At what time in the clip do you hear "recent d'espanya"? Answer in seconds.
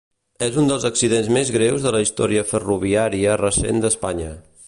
3.45-4.35